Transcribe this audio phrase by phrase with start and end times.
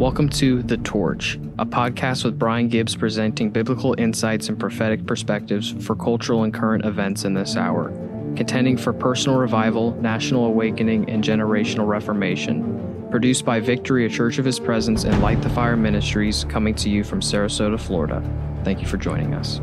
[0.00, 5.72] Welcome to The Torch, a podcast with Brian Gibbs presenting biblical insights and prophetic perspectives
[5.84, 7.90] for cultural and current events in this hour,
[8.34, 13.08] contending for personal revival, national awakening, and generational reformation.
[13.10, 16.88] Produced by Victory, a Church of His Presence, and Light the Fire Ministries, coming to
[16.88, 18.22] you from Sarasota, Florida.
[18.64, 19.60] Thank you for joining us.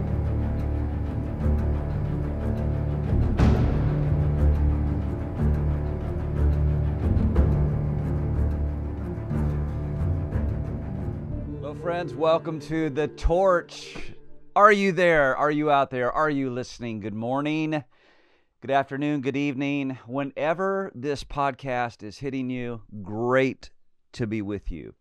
[11.97, 12.13] Friends.
[12.13, 14.11] Welcome to The Torch.
[14.55, 15.35] Are you there?
[15.35, 16.11] Are you out there?
[16.11, 16.99] Are you listening?
[16.99, 17.83] Good morning,
[18.61, 19.97] good afternoon, good evening.
[20.05, 23.71] Whenever this podcast is hitting you, great
[24.11, 24.93] to be with you.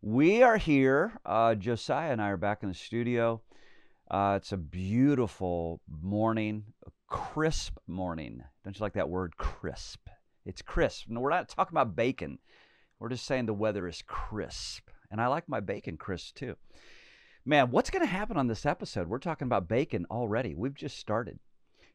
[0.00, 1.20] We are here.
[1.26, 3.42] Uh, Josiah and I are back in the studio.
[4.10, 8.42] Uh, it's a beautiful morning, a crisp morning.
[8.64, 10.08] Don't you like that word, crisp?
[10.46, 11.10] It's crisp.
[11.10, 12.38] No, we're not talking about bacon.
[12.98, 14.87] We're just saying the weather is crisp.
[15.10, 16.56] And I like my bacon crisp too.
[17.44, 19.08] Man, what's going to happen on this episode?
[19.08, 20.54] We're talking about bacon already.
[20.54, 21.38] We've just started.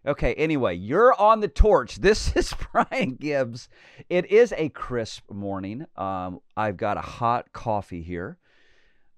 [0.06, 1.98] Okay, anyway, you're on the torch.
[1.98, 3.70] This is Brian Gibbs.
[4.10, 5.86] It is a crisp morning.
[5.96, 8.38] Um, I've got a hot coffee here.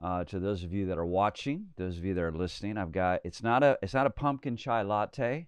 [0.04, 2.92] Uh, to those of you that are watching, those of you that are listening, I've
[2.92, 5.48] got it's not a it's not a pumpkin chai latte.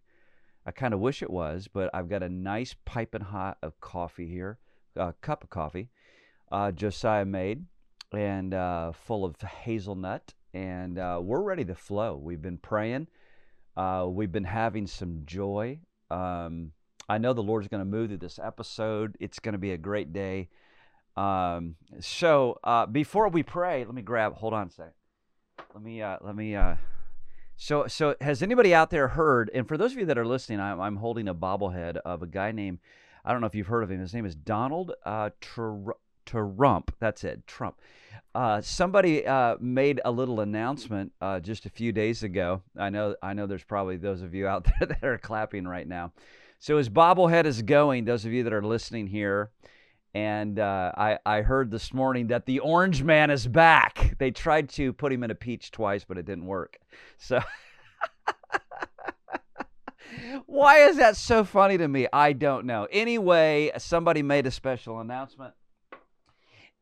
[0.66, 4.28] I kind of wish it was, but I've got a nice piping hot of coffee
[4.28, 4.58] here,
[4.96, 5.90] a cup of coffee.
[6.52, 7.66] Uh, Josiah made
[8.14, 10.34] and uh, full of hazelnut.
[10.54, 12.16] And uh, we're ready to flow.
[12.16, 13.08] We've been praying.
[13.76, 15.80] Uh, we've been having some joy.
[16.10, 16.72] Um,
[17.10, 19.18] I know the Lord's going to move through this episode.
[19.20, 20.50] It's going to be a great day.
[21.16, 24.36] Um, so uh, before we pray, let me grab.
[24.36, 24.94] Hold on a second.
[25.74, 26.02] Let me.
[26.02, 26.56] Uh, let me.
[26.56, 26.76] Uh,
[27.56, 29.50] so so has anybody out there heard?
[29.54, 32.28] And for those of you that are listening, I'm, I'm holding a bobblehead of a
[32.28, 32.80] guy named.
[33.26, 34.00] I don't know if you've heard of him.
[34.00, 35.32] His name is Donald uh,
[36.28, 36.96] Trump.
[37.00, 37.78] That's it, Trump.
[38.36, 42.62] Uh, somebody uh, made a little announcement uh, just a few days ago.
[42.78, 43.48] I know, I know.
[43.48, 46.14] There's probably those of you out there that are clapping right now.
[46.60, 49.52] So as bobblehead is going, those of you that are listening here,
[50.14, 54.16] and uh, I, I heard this morning that the Orange Man is back.
[54.18, 56.78] They tried to put him in a peach twice, but it didn't work.
[57.18, 57.40] So.
[60.46, 62.08] Why is that so funny to me?
[62.12, 62.88] I don't know.
[62.92, 65.54] Anyway, somebody made a special announcement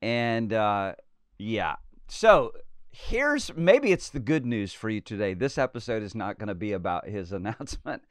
[0.01, 0.93] and uh,
[1.37, 1.75] yeah,
[2.07, 2.53] so
[2.91, 5.33] here's maybe it's the good news for you today.
[5.33, 8.03] This episode is not going to be about his announcement.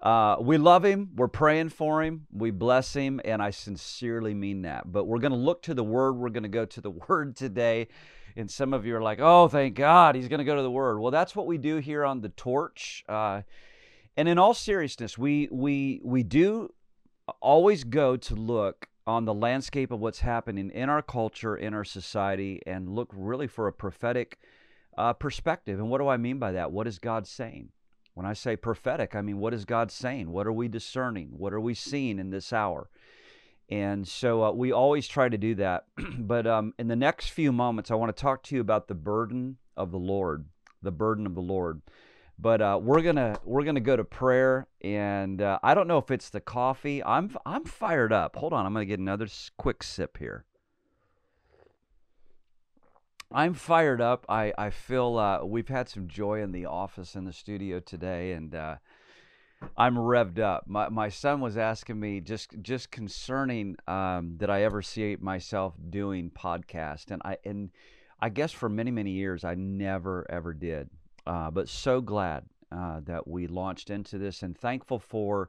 [0.00, 1.10] Uh, we love him.
[1.14, 2.26] We're praying for him.
[2.32, 3.20] We bless him.
[3.24, 4.90] And I sincerely mean that.
[4.90, 6.12] But we're going to look to the word.
[6.16, 7.88] We're going to go to the word today.
[8.36, 10.70] And some of you are like, oh, thank God he's going to go to the
[10.70, 11.00] word.
[11.00, 13.04] Well, that's what we do here on the torch.
[13.08, 13.42] Uh,
[14.16, 16.72] and in all seriousness, we, we, we do
[17.40, 21.84] always go to look on the landscape of what's happening in our culture, in our
[21.84, 24.38] society, and look really for a prophetic
[24.96, 25.80] uh, perspective.
[25.80, 26.70] And what do I mean by that?
[26.70, 27.70] What is God saying?
[28.14, 30.30] When I say prophetic, I mean, what is God saying?
[30.30, 31.30] What are we discerning?
[31.36, 32.88] What are we seeing in this hour?
[33.68, 35.86] And so uh, we always try to do that.
[36.18, 38.94] but um, in the next few moments, I want to talk to you about the
[38.94, 40.46] burden of the Lord,
[40.82, 41.82] the burden of the Lord.
[42.40, 46.10] But uh, we're gonna we're gonna go to prayer, and uh, I don't know if
[46.10, 47.04] it's the coffee.
[47.04, 48.36] I'm I'm fired up.
[48.36, 49.28] Hold on, I'm gonna get another
[49.58, 50.46] quick sip here.
[53.30, 54.24] I'm fired up.
[54.26, 58.32] I I feel uh, we've had some joy in the office in the studio today,
[58.32, 58.76] and uh,
[59.76, 60.64] I'm revved up.
[60.66, 65.74] My my son was asking me just just concerning um, did I ever see myself
[65.90, 67.68] doing podcast, and I and
[68.18, 70.88] I guess for many many years I never ever did.
[71.30, 75.48] Uh, but so glad uh, that we launched into this and thankful for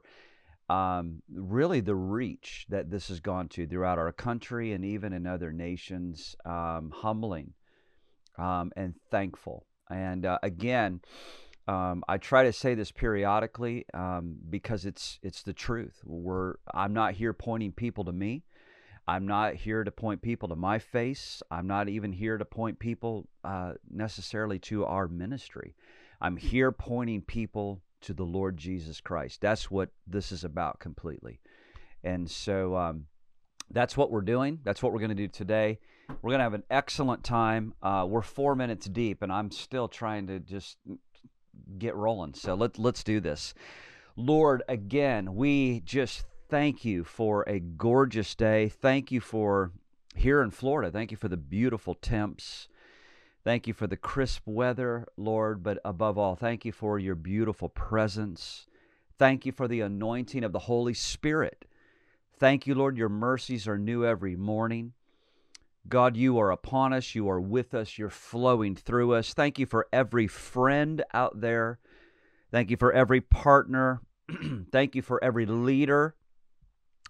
[0.70, 5.26] um, really the reach that this has gone to throughout our country and even in
[5.26, 6.36] other nations.
[6.44, 7.54] Um, humbling
[8.38, 9.66] um, and thankful.
[9.90, 11.00] And uh, again,
[11.66, 16.00] um, I try to say this periodically um, because it's it's the truth.
[16.04, 18.44] We're I'm not here pointing people to me.
[19.06, 21.42] I'm not here to point people to my face.
[21.50, 25.74] I'm not even here to point people uh, necessarily to our ministry.
[26.20, 29.40] I'm here pointing people to the Lord Jesus Christ.
[29.40, 31.40] That's what this is about completely.
[32.04, 33.06] And so um,
[33.70, 34.60] that's what we're doing.
[34.62, 35.78] That's what we're going to do today.
[36.08, 37.74] We're going to have an excellent time.
[37.82, 40.76] Uh, we're four minutes deep, and I'm still trying to just
[41.78, 42.34] get rolling.
[42.34, 43.54] So let, let's do this.
[44.16, 48.68] Lord, again, we just thank you for a gorgeous day.
[48.68, 49.72] Thank you for
[50.14, 50.90] here in Florida.
[50.90, 52.68] Thank you for the beautiful temps.
[53.42, 57.70] Thank you for the crisp weather, Lord, but above all, thank you for your beautiful
[57.70, 58.66] presence.
[59.18, 61.64] Thank you for the anointing of the Holy Spirit.
[62.38, 64.92] Thank you, Lord, your mercies are new every morning.
[65.88, 67.14] God, you are upon us.
[67.14, 67.96] You are with us.
[67.96, 69.32] You're flowing through us.
[69.32, 71.78] Thank you for every friend out there.
[72.50, 74.02] Thank you for every partner.
[74.70, 76.14] Thank you for every leader.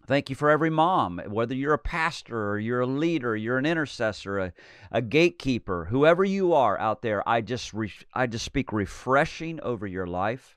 [0.04, 3.66] Thank you for every mom, whether you're a pastor or you're a leader, you're an
[3.66, 4.52] intercessor, a,
[4.90, 7.26] a gatekeeper, whoever you are out there.
[7.28, 10.56] I just re- I just speak refreshing over your life.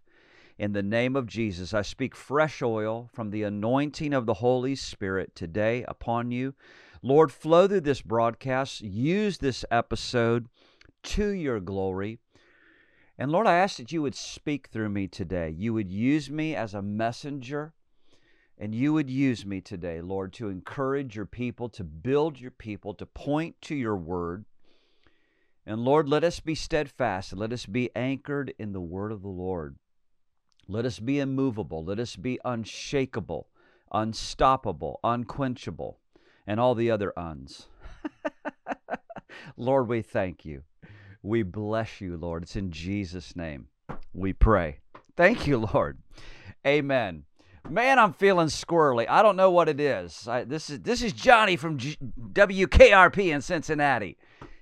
[0.57, 4.73] In the name of Jesus, I speak fresh oil from the anointing of the Holy
[4.73, 6.55] Spirit today upon you.
[7.03, 8.81] Lord, flow through this broadcast.
[8.81, 10.47] Use this episode
[11.03, 12.17] to your glory.
[13.15, 15.53] And Lord, I ask that you would speak through me today.
[15.55, 17.74] You would use me as a messenger
[18.57, 22.93] and you would use me today, Lord, to encourage your people, to build your people,
[22.95, 24.45] to point to your word.
[25.65, 29.21] And Lord, let us be steadfast and let us be anchored in the word of
[29.21, 29.75] the Lord.
[30.67, 31.83] Let us be immovable.
[31.83, 33.47] Let us be unshakable,
[33.91, 35.99] unstoppable, unquenchable,
[36.47, 37.67] and all the other uns.
[39.57, 40.63] Lord, we thank you.
[41.21, 42.43] We bless you, Lord.
[42.43, 43.67] It's in Jesus' name
[44.13, 44.79] we pray.
[45.15, 45.99] Thank you, Lord.
[46.65, 47.25] Amen.
[47.69, 49.07] Man, I'm feeling squirrely.
[49.09, 50.27] I don't know what it is.
[50.27, 51.97] I, this is this is Johnny from G-
[52.33, 54.17] WKRP in Cincinnati.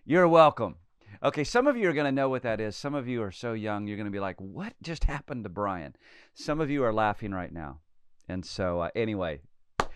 [0.05, 0.77] You're welcome.
[1.21, 2.75] Okay, some of you are going to know what that is.
[2.75, 5.49] Some of you are so young, you're going to be like, "What just happened to
[5.49, 5.95] Brian?"
[6.33, 7.79] Some of you are laughing right now.
[8.29, 9.41] And so, uh, anyway,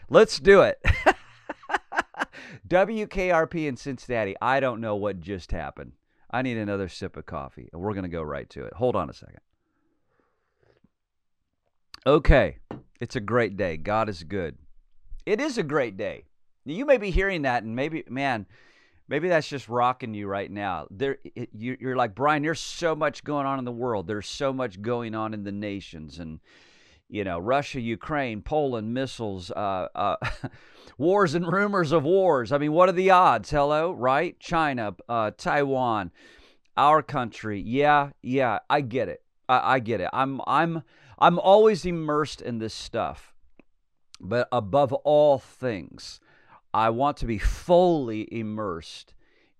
[0.09, 0.81] let's do it.
[2.67, 4.35] WKRP in Cincinnati.
[4.41, 5.93] I don't know what just happened.
[6.29, 8.73] I need another sip of coffee, and we're going to go right to it.
[8.73, 9.39] Hold on a second.
[12.05, 12.57] Okay,
[12.99, 13.77] it's a great day.
[13.77, 14.57] God is good.
[15.25, 16.25] It is a great day.
[16.65, 18.45] You may be hearing that, and maybe, man,
[19.07, 20.87] maybe that's just rocking you right now.
[20.89, 21.17] There,
[21.53, 22.43] you, you're like Brian.
[22.43, 24.07] There's so much going on in the world.
[24.07, 26.39] There's so much going on in the nations, and
[27.09, 30.17] you know, Russia, Ukraine, Poland, missiles, uh, uh,
[30.97, 32.51] wars and rumors of wars.
[32.51, 33.49] I mean, what are the odds?
[33.49, 34.37] Hello, right?
[34.39, 36.11] China, uh, Taiwan,
[36.75, 37.61] our country.
[37.65, 39.23] Yeah, yeah, I get it.
[39.47, 40.09] I, I get it.
[40.11, 40.83] I'm, I'm,
[41.19, 43.33] I'm always immersed in this stuff.
[44.19, 46.19] But above all things,
[46.73, 49.13] I want to be fully immersed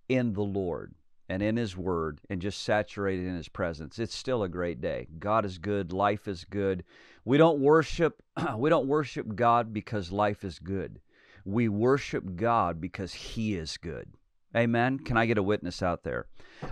[0.10, 0.94] in the Lord
[1.30, 4.00] and in His Word and just saturated in His presence.
[4.00, 5.08] It's still a great day.
[5.20, 5.94] God is good.
[5.94, 6.84] Life is good.
[7.26, 8.22] We don't worship.
[8.58, 11.00] We don't worship God because life is good.
[11.46, 14.17] We worship God because He is good.
[14.56, 15.00] Amen.
[15.00, 16.28] Can I get a witness out there?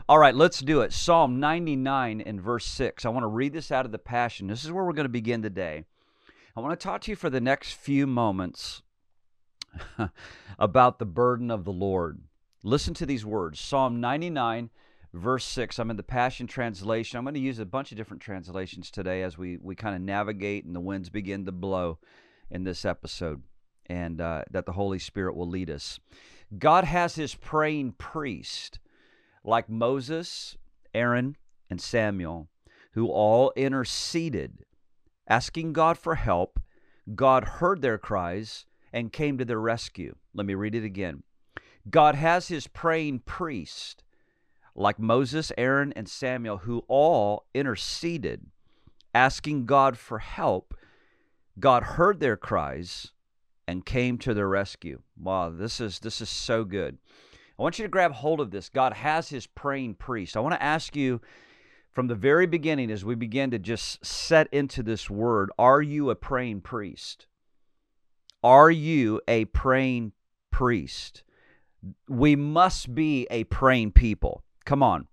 [0.08, 0.94] All right, let's do it.
[0.94, 3.06] Psalm 99 and verse 6.
[3.06, 4.48] I want to read this out of the Passion.
[4.48, 5.86] This is where we're going to begin today.
[6.56, 8.82] I want to talk to you for the next few moments
[10.60, 12.22] about the burden of the Lord.
[12.64, 14.70] Listen to these words Psalm 99,
[15.14, 15.78] verse 6.
[15.78, 17.18] I'm in the Passion Translation.
[17.18, 20.02] I'm going to use a bunch of different translations today as we, we kind of
[20.02, 22.00] navigate and the winds begin to blow
[22.50, 23.44] in this episode,
[23.88, 26.00] and uh, that the Holy Spirit will lead us.
[26.58, 28.80] God has his praying priest,
[29.44, 30.58] like Moses,
[30.94, 31.36] Aaron,
[31.70, 32.50] and Samuel,
[32.94, 34.60] who all interceded,
[35.28, 36.60] asking God for help.
[37.14, 40.16] God heard their cries and came to their rescue.
[40.34, 41.24] Let me read it again.
[41.90, 44.04] God has his praying priest,
[44.76, 48.48] like Moses, Aaron, and Samuel, who all interceded,
[49.14, 50.74] asking God for help.
[51.60, 53.12] God heard their cries
[53.68, 55.02] and came to their rescue.
[55.18, 56.98] Wow, this is this is so good.
[57.58, 58.70] I want you to grab hold of this.
[58.70, 60.36] God has his praying priest.
[60.36, 61.22] I want to ask you
[61.96, 66.10] from the very beginning as we begin to just set into this word, are you
[66.10, 67.28] a praying priest?
[68.44, 70.12] Are you a praying
[70.52, 71.24] priest?
[72.10, 74.44] We must be a praying people.
[74.66, 75.08] Come on.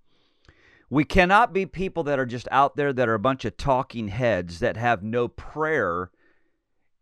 [0.91, 4.09] We cannot be people that are just out there that are a bunch of talking
[4.09, 6.11] heads that have no prayer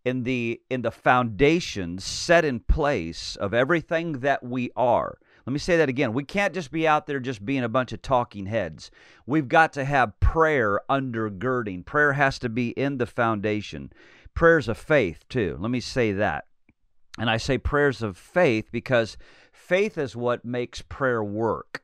[0.04, 5.18] in the in the foundations set in place of everything that we are.
[5.46, 6.12] Let me say that again.
[6.12, 8.90] We can't just be out there just being a bunch of talking heads.
[9.26, 11.84] We've got to have prayer undergirding.
[11.84, 13.92] Prayer has to be in the foundation.
[14.34, 15.56] Prayers of faith, too.
[15.58, 16.44] Let me say that.
[17.18, 19.16] And I say prayers of faith because
[19.52, 21.82] faith is what makes prayer work.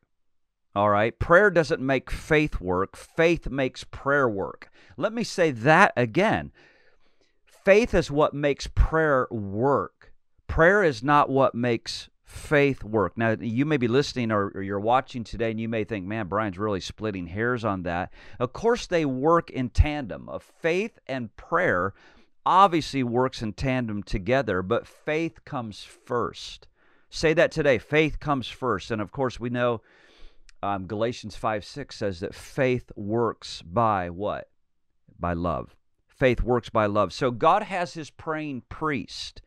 [0.75, 1.19] All right?
[1.19, 4.71] Prayer doesn't make faith work, faith makes prayer work.
[4.97, 6.53] Let me say that again.
[7.67, 10.13] Faith is what makes prayer work.
[10.47, 13.19] Prayer is not what makes faith work.
[13.19, 16.29] Now, you may be listening or, or, you're watching today and you may think, man,
[16.29, 18.13] Brian's really splitting hairs on that.
[18.39, 20.29] Of course, they work in tandem.
[20.29, 21.93] Of faith and prayer
[22.47, 26.69] obviously works in tandem together, but faith comes first.
[27.11, 27.79] Say that today.
[27.79, 28.93] Faith comes first.
[28.93, 29.83] And of course, we know
[30.63, 34.51] um, Galatians 5 6 says that faith works by what?
[35.19, 35.76] By love
[36.17, 37.13] faith works by love.
[37.13, 39.43] So God has his praying priest.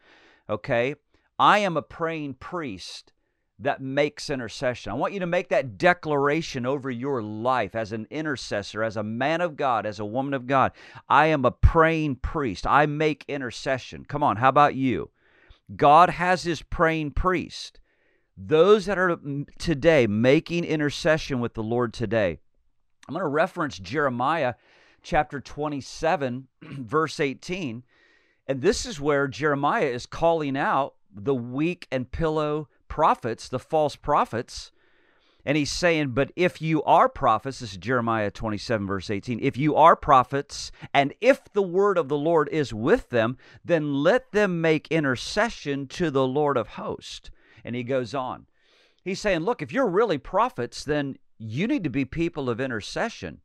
[0.49, 0.95] Okay?
[1.37, 3.13] I am a praying priest
[3.59, 4.91] that makes intercession.
[4.91, 9.03] I want you to make that declaration over your life as an intercessor, as a
[9.03, 10.71] man of God, as a woman of God.
[11.09, 12.65] I am a praying priest.
[12.65, 14.05] I make intercession.
[14.05, 15.09] Come on, how about you?
[15.75, 17.79] God has his praying priest.
[18.37, 19.19] Those that are
[19.57, 22.39] today making intercession with the Lord today.
[23.07, 24.53] I'm going to reference Jeremiah
[25.09, 27.83] chapter 27, verse 18.
[28.45, 33.95] And this is where Jeremiah is calling out the weak and pillow prophets, the false
[33.95, 34.71] prophets.
[35.43, 39.57] And he's saying, But if you are prophets, this is Jeremiah 27, verse 18, if
[39.57, 43.35] you are prophets, and if the word of the Lord is with them,
[43.65, 47.31] then let them make intercession to the Lord of hosts.
[47.63, 48.45] And he goes on.
[49.03, 53.41] He's saying, Look, if you're really prophets, then you need to be people of intercession.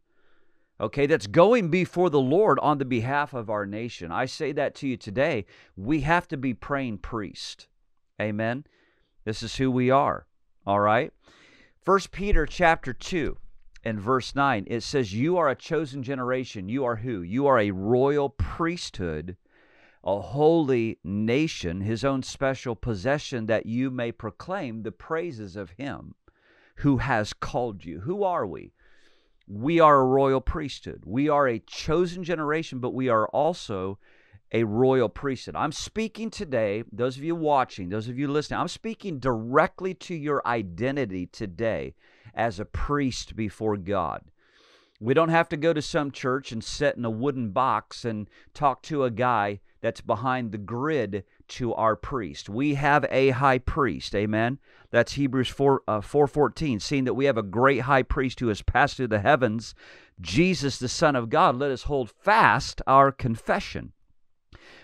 [0.81, 4.11] Okay, that's going before the Lord on the behalf of our nation.
[4.11, 5.47] I say that to you today.
[5.77, 7.69] We have to be praying priest.
[8.21, 8.65] Amen.
[9.25, 10.27] This is who we are.
[10.67, 11.13] All right.
[11.81, 13.37] First Peter chapter 2
[13.85, 16.69] and verse 9 it says you are a chosen generation.
[16.69, 17.23] You are who?
[17.23, 19.37] You are a royal priesthood,
[20.03, 26.15] a holy nation, his own special possession that you may proclaim the praises of him
[26.77, 28.01] who has called you.
[28.01, 28.73] Who are we?
[29.47, 31.03] We are a royal priesthood.
[31.05, 33.99] We are a chosen generation, but we are also
[34.53, 35.57] a royal priesthood.
[35.57, 40.15] I'm speaking today, those of you watching, those of you listening, I'm speaking directly to
[40.15, 41.95] your identity today
[42.35, 44.23] as a priest before God.
[45.01, 48.31] We don't have to go to some church and sit in a wooden box and
[48.55, 52.49] talk to a guy that's behind the grid to our priest.
[52.49, 54.15] We have a high priest.
[54.15, 54.59] Amen.
[54.91, 58.63] That's Hebrews 4 uh, 4:14, seeing that we have a great high priest who has
[58.63, 59.75] passed through the heavens,
[60.23, 63.93] Jesus the son of God, let us hold fast our confession.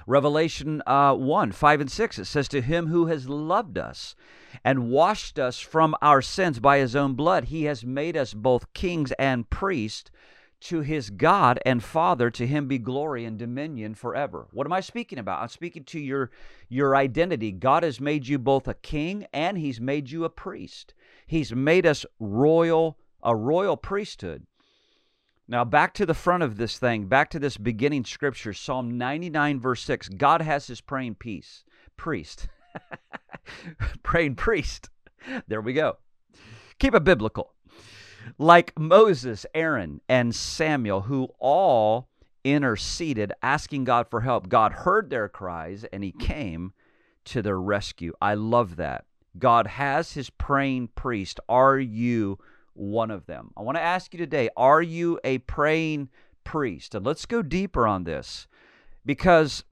[0.06, 4.14] Revelation uh, 1 5 and 6, it says, To him who has loved us
[4.62, 8.74] and washed us from our sins by his own blood, he has made us both
[8.74, 10.10] kings and priests
[10.60, 12.30] to his God and Father.
[12.30, 14.46] To him be glory and dominion forever.
[14.52, 15.42] What am I speaking about?
[15.42, 16.30] I'm speaking to your,
[16.68, 17.52] your identity.
[17.52, 20.94] God has made you both a king and he's made you a priest.
[21.26, 24.46] He's made us royal, a royal priesthood.
[25.48, 29.58] Now, back to the front of this thing, back to this beginning scripture, Psalm 99,
[29.58, 30.08] verse 6.
[30.10, 31.64] God has his praying peace,
[31.96, 32.46] priest.
[34.04, 34.90] praying priest.
[35.48, 35.98] There we go.
[36.78, 37.52] Keep it biblical.
[38.38, 42.08] Like Moses, Aaron, and Samuel, who all
[42.44, 44.48] interceded, asking God for help.
[44.48, 46.72] God heard their cries and he came
[47.26, 48.12] to their rescue.
[48.20, 49.04] I love that.
[49.38, 51.38] God has his praying priest.
[51.48, 52.38] Are you
[52.80, 53.50] one of them.
[53.56, 56.08] I want to ask you today are you a praying
[56.44, 56.94] priest?
[56.94, 58.46] And let's go deeper on this
[59.04, 59.64] because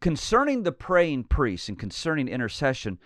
[0.00, 2.98] concerning the praying priest and concerning intercession,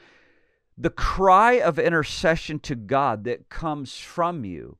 [0.80, 4.78] the cry of intercession to God that comes from you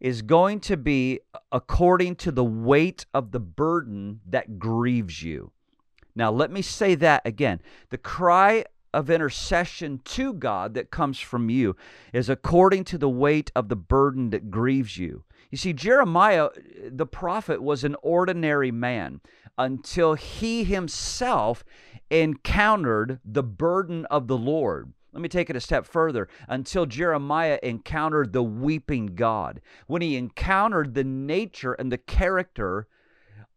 [0.00, 1.20] is going to be
[1.52, 5.52] according to the weight of the burden that grieves you.
[6.16, 7.60] Now, let me say that again.
[7.90, 11.76] The cry of intercession to God that comes from you
[12.12, 15.22] is according to the weight of the burden that grieves you.
[15.52, 16.48] You see, Jeremiah,
[16.88, 19.20] the prophet, was an ordinary man
[19.56, 21.64] until he himself
[22.10, 24.92] encountered the burden of the Lord.
[25.12, 26.28] Let me take it a step further.
[26.48, 29.60] Until Jeremiah encountered the weeping God.
[29.86, 32.86] When he encountered the nature and the character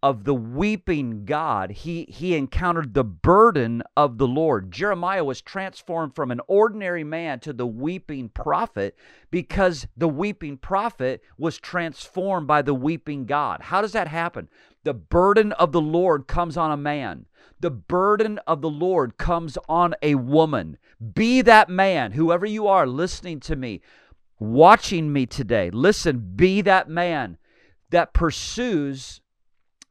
[0.04, 4.70] of the weeping God, he, he encountered the burden of the Lord.
[4.70, 8.98] Jeremiah was transformed from an ordinary man to the weeping prophet
[9.32, 13.62] because the weeping prophet was transformed by the weeping God.
[13.62, 14.50] How does that happen?
[14.84, 17.26] The burden of the Lord comes on a man.
[17.64, 20.78] The burden of the Lord comes on a woman.
[21.14, 23.80] Be that man, whoever you are listening to me,
[24.38, 25.70] watching me today.
[25.72, 27.38] Listen, be that man
[27.90, 29.22] that pursues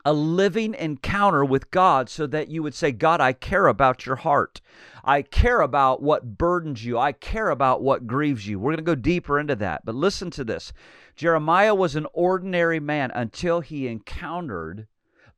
[0.05, 4.17] a living encounter with God so that you would say, God, I care about your
[4.17, 4.61] heart.
[5.03, 6.99] I care about what burdens you.
[6.99, 8.59] I care about what grieves you.
[8.59, 9.87] We're going to go deeper into that.
[9.87, 10.75] But listen to this
[11.17, 14.89] Jeremiah was an ordinary man until he encountered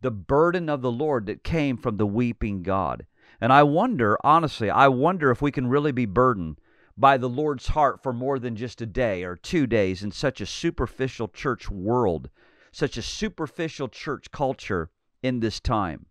[0.05, 3.07] the burden of the Lord that came from the weeping God.
[3.41, 6.61] And I wonder, honestly, I wonder if we can really be burdened
[6.97, 10.41] by the Lord's heart for more than just a day or two days in such
[10.41, 12.31] a superficial church world
[12.75, 14.91] such a superficial church culture
[15.23, 16.07] in this time.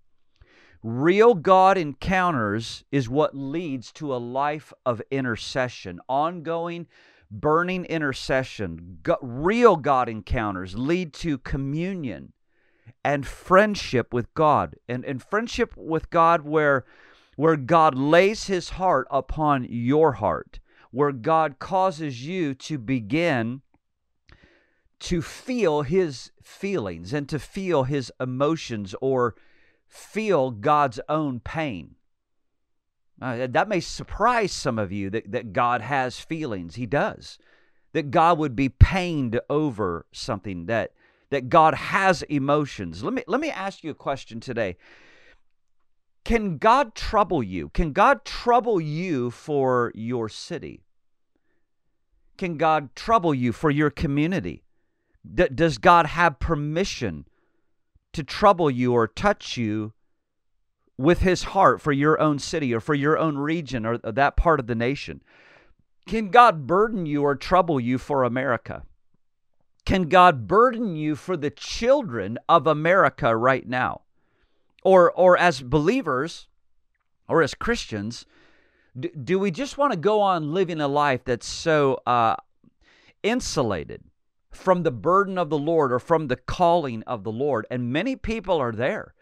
[0.82, 6.88] Real God encounters is what leads to a life of intercession, ongoing,
[7.30, 9.00] burning intercession.
[9.22, 12.32] real God encounters lead to communion
[13.04, 16.86] and friendship with God, and, and friendship with God where,
[17.36, 20.60] where God lays his heart upon your heart
[20.94, 23.62] where God causes you to begin
[25.00, 29.34] to feel his feelings and to feel his emotions or
[29.88, 31.96] feel God's own pain.
[33.20, 36.76] Uh, that may surprise some of you that, that God has feelings.
[36.76, 37.40] He does.
[37.94, 40.92] That God would be pained over something, that,
[41.34, 43.04] that God has emotions.
[43.04, 44.78] Let me, let me ask you a question today.
[46.24, 47.70] Can God trouble you?
[47.70, 50.84] Can God trouble you for your city?
[52.38, 54.64] Can God trouble you for your community?
[55.34, 57.26] D- does God have permission
[58.14, 59.94] to trouble you or touch you
[61.00, 64.60] with his heart for your own city or for your own region or that part
[64.60, 65.24] of the nation?
[66.06, 68.84] Can God burden you or trouble you for America?
[69.86, 74.02] Can God burden you for the children of America right now?
[74.84, 76.48] Or, or as believers
[77.28, 78.26] or as Christians,
[78.98, 82.36] do, do we just want to go on living a life that's so uh,
[83.24, 84.04] insulated
[84.52, 87.66] from the burden of the Lord or from the calling of the Lord?
[87.72, 89.14] And many people are there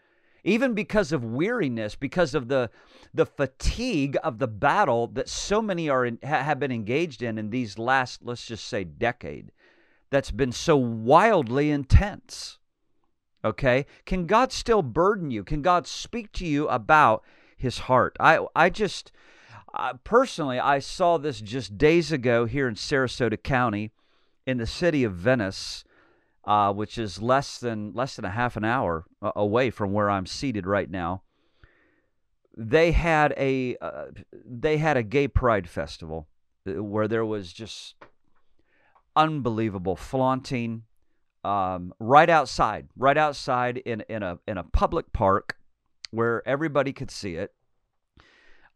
[0.44, 2.70] even because of weariness, because of the
[3.14, 7.50] the fatigue of the battle that so many are in, have been engaged in in
[7.50, 9.52] these last, let's just say, decade.
[10.12, 12.58] That's been so wildly intense.
[13.44, 15.42] Okay, can God still burden you?
[15.42, 17.24] Can God speak to you about
[17.56, 18.16] His heart?
[18.20, 19.10] I I just
[19.74, 23.90] uh, personally I saw this just days ago here in Sarasota County,
[24.46, 25.82] in the city of Venice
[26.44, 30.10] uh, which is less than less than a half an hour uh, away from where
[30.10, 31.22] I'm seated right now.
[32.56, 34.06] They had a uh,
[34.44, 36.28] they had a gay pride festival
[36.68, 37.94] uh, where there was just
[39.16, 40.84] unbelievable flaunting
[41.44, 45.56] um, right outside, right outside in in a in a public park
[46.10, 47.52] where everybody could see it.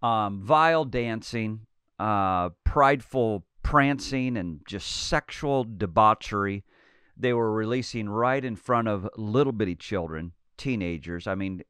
[0.02, 1.60] Um, vile dancing,
[1.98, 6.64] uh, prideful prancing, and just sexual debauchery
[7.16, 11.26] they were releasing right in front of little bitty children, teenagers.
[11.26, 11.62] I mean,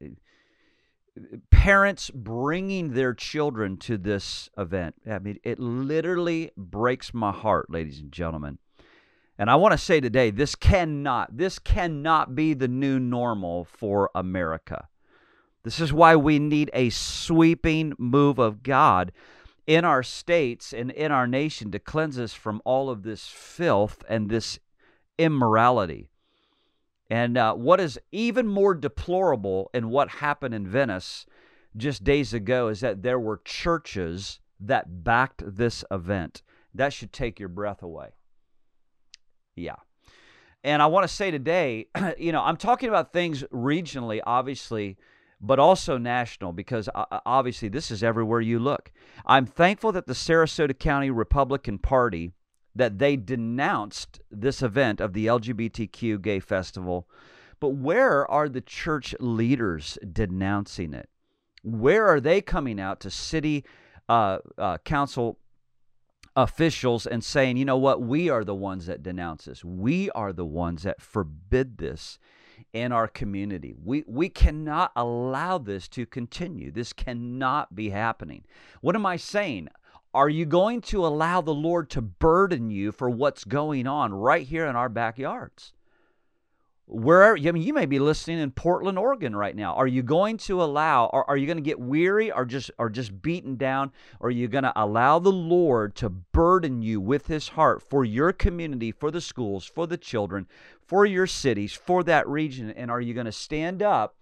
[1.57, 4.93] parents bringing their children to this event.
[5.09, 8.59] I mean, it literally breaks my heart, ladies and gentlemen.
[9.39, 14.11] And I want to say today, this cannot, this cannot be the new normal for
[14.13, 14.87] America.
[15.63, 19.11] This is why we need a sweeping move of God
[19.65, 24.03] in our states and in our nation to cleanse us from all of this filth
[24.07, 24.59] and this
[25.17, 26.11] immorality.
[27.09, 31.25] And uh, what is even more deplorable in what happened in Venice
[31.77, 36.41] just days ago is that there were churches that backed this event.
[36.73, 38.09] That should take your breath away.
[39.55, 39.75] Yeah.
[40.63, 41.87] And I want to say today,
[42.17, 44.97] you know, I'm talking about things regionally, obviously,
[45.39, 48.91] but also national because uh, uh, obviously this is everywhere you look.
[49.25, 52.31] I'm thankful that the Sarasota County Republican Party
[52.75, 57.07] that they denounced this event of the LGBTQ gay festival.
[57.59, 61.09] But where are the church leaders denouncing it?
[61.63, 63.65] Where are they coming out to city
[64.09, 65.39] uh, uh, council
[66.35, 69.65] officials and saying, you know what, we are the ones that denounce this.
[69.65, 72.19] We are the ones that forbid this
[72.73, 73.73] in our community.
[73.83, 76.71] We, we cannot allow this to continue.
[76.71, 78.43] This cannot be happening.
[78.81, 79.69] What am I saying?
[80.13, 84.45] Are you going to allow the Lord to burden you for what's going on right
[84.45, 85.73] here in our backyards?
[86.89, 89.75] Where I mean, you may be listening in Portland, Oregon right now.
[89.75, 92.89] Are you going to allow, or are you going to get weary, or just, or
[92.89, 93.91] just beaten down?
[94.21, 98.05] Or are you going to allow the Lord to burden you with His heart for
[98.05, 100.47] your community, for the schools, for the children,
[100.79, 102.71] for your cities, for that region?
[102.71, 104.15] And are you going to stand up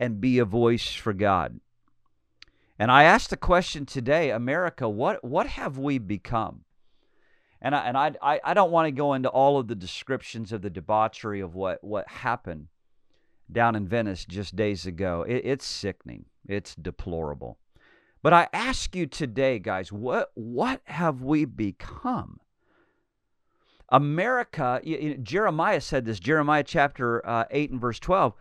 [0.00, 1.60] and be a voice for God?
[2.80, 6.64] And I asked the question today, America, what, what have we become?
[7.60, 10.52] And I, and I, I, I don't want to go into all of the descriptions
[10.52, 12.68] of the debauchery of what, what happened
[13.50, 15.24] down in Venice just days ago.
[15.26, 16.26] It, it's sickening.
[16.46, 17.58] It's deplorable.
[18.22, 22.40] But I ask you today, guys, what, what have we become?
[23.90, 28.34] America, you, know, Jeremiah said this, Jeremiah chapter uh, 8 and verse 12.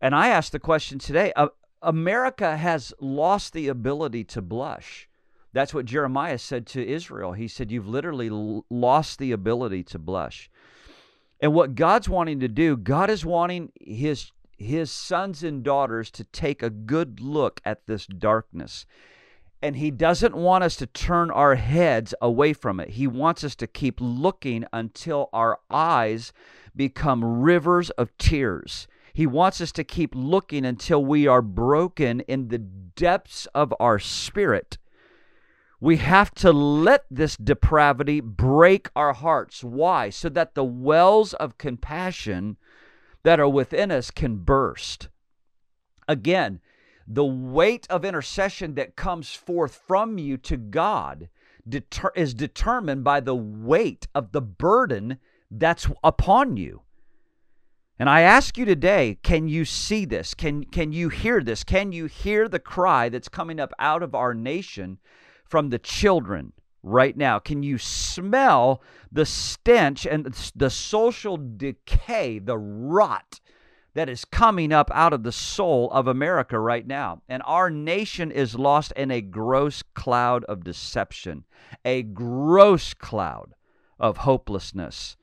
[0.00, 1.48] And I asked the question today uh,
[1.82, 5.08] America has lost the ability to blush.
[5.54, 7.32] That's what Jeremiah said to Israel.
[7.32, 8.28] He said, You've literally
[8.68, 10.50] lost the ability to blush.
[11.40, 16.24] And what God's wanting to do, God is wanting his, his sons and daughters to
[16.24, 18.84] take a good look at this darkness.
[19.62, 22.90] And he doesn't want us to turn our heads away from it.
[22.90, 26.32] He wants us to keep looking until our eyes
[26.74, 28.88] become rivers of tears.
[29.12, 34.00] He wants us to keep looking until we are broken in the depths of our
[34.00, 34.78] spirit.
[35.84, 39.62] We have to let this depravity break our hearts.
[39.62, 40.08] Why?
[40.08, 42.56] So that the wells of compassion
[43.22, 45.10] that are within us can burst.
[46.08, 46.60] Again,
[47.06, 51.28] the weight of intercession that comes forth from you to God
[51.68, 55.18] deter- is determined by the weight of the burden
[55.50, 56.80] that's upon you.
[57.98, 60.32] And I ask you today, can you see this?
[60.32, 61.62] Can, can you hear this?
[61.62, 64.96] Can you hear the cry that's coming up out of our nation
[65.44, 66.52] from the children
[66.82, 67.38] right now?
[67.38, 73.40] Can you smell the stench and the social decay, the rot
[73.94, 77.22] that is coming up out of the soul of America right now?
[77.28, 81.44] And our nation is lost in a gross cloud of deception,
[81.84, 83.54] a gross cloud
[83.98, 85.16] of hopelessness.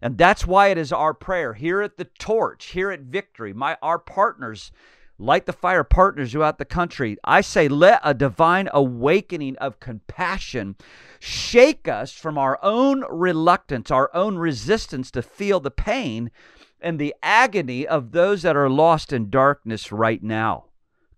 [0.00, 3.78] And that's why it is our prayer here at the torch, here at Victory, my
[3.80, 4.70] our partners
[5.18, 7.16] light the fire partners throughout the country.
[7.24, 10.76] I say, let a divine awakening of compassion
[11.18, 16.30] shake us from our own reluctance, our own resistance to feel the pain
[16.80, 20.66] and the agony of those that are lost in darkness right now.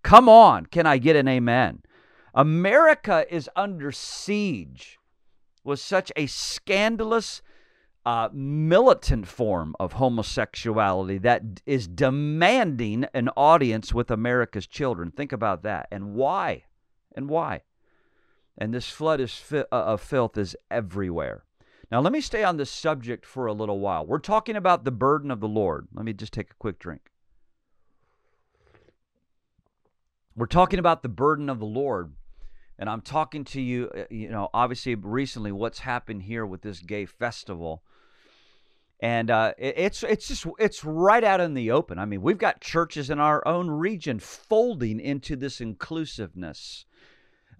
[0.03, 1.83] Come on, can I get an amen?
[2.35, 4.99] America is under siege
[5.65, 7.43] with such a scandalous
[8.09, 15.11] uh, militant form of homosexuality that is demanding an audience with America's children.
[15.11, 15.89] Think about that.
[15.93, 16.65] And why?
[17.15, 17.65] And why?
[18.57, 21.45] And this flood is fi- uh, of filth is everywhere.
[21.93, 24.07] Now, let me stay on this subject for a little while.
[24.07, 25.89] We're talking about the burden of the Lord.
[25.93, 27.11] Let me just take a quick drink.
[30.35, 32.15] We're talking about the burden of the Lord.
[32.79, 36.81] And I'm talking to you, uh, you know, obviously recently what's happened here with this
[36.81, 37.83] gay festival
[39.01, 41.99] and uh, it's it's just it's right out in the open.
[41.99, 46.85] I mean, we've got churches in our own region folding into this inclusiveness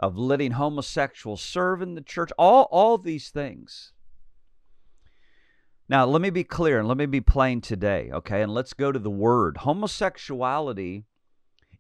[0.01, 2.31] of letting homosexuals serve in the church.
[2.39, 3.93] All all these things.
[5.89, 8.43] Now, let me be clear and let me be plain today, okay?
[8.43, 9.59] And let's go to the word.
[9.59, 11.05] Homosexuality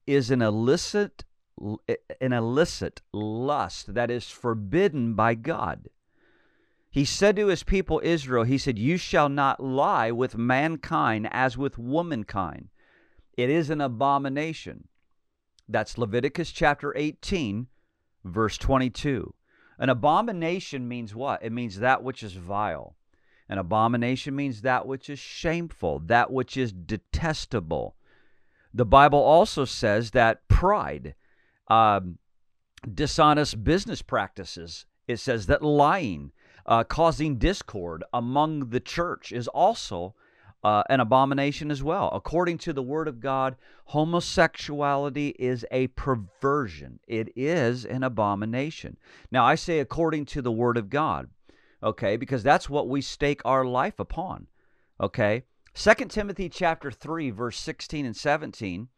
[0.07, 1.25] is an illicit
[2.21, 5.89] an illicit lust that is forbidden by God.
[6.91, 11.59] He said to his people Israel, He said, You shall not lie with mankind as
[11.59, 12.69] with womankind.
[13.37, 14.89] It is an abomination.
[15.69, 17.67] That's Leviticus chapter 18,
[18.25, 19.35] verse 22.
[19.79, 21.43] An abomination means what?
[21.43, 22.97] It means that which is vile.
[23.49, 27.97] An abomination means that which is shameful, that which is detestable.
[28.75, 31.15] The Bible also says that pride,
[31.69, 32.19] um,
[32.93, 36.33] dishonest business practices, it says that lying,
[36.69, 40.15] uh, causing discord among the church is also
[40.63, 42.11] uh, an abomination as well.
[42.13, 48.99] According to the Word of God, homosexuality is a perversion, it is an abomination.
[49.33, 51.31] Now, I say according to the Word of God,
[51.83, 54.49] okay, because that's what we stake our life upon,
[55.01, 55.45] okay?
[55.75, 58.89] 2 Timothy chapter 3 verse 16 and 17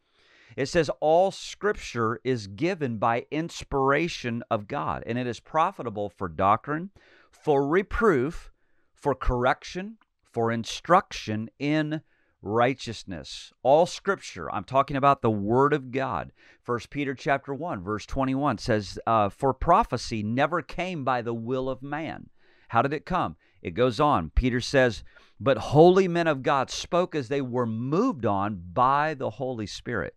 [0.57, 6.27] it says all scripture is given by inspiration of God and it is profitable for
[6.29, 6.91] doctrine
[7.31, 8.51] for reproof,
[8.95, 12.03] for correction, for instruction in
[12.43, 13.53] righteousness.
[13.63, 16.33] All scripture, I'm talking about the word of God.
[16.63, 21.69] First Peter chapter 1, verse 21 says, uh, For prophecy never came by the will
[21.69, 22.31] of man.
[22.69, 23.37] How did it come?
[23.63, 24.31] It goes on.
[24.31, 25.05] Peter says,
[25.39, 30.15] But holy men of God spoke as they were moved on by the Holy Spirit.